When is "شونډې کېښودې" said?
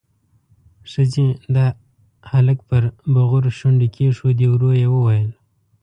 3.57-4.47